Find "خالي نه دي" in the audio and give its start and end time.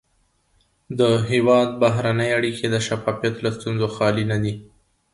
3.95-4.53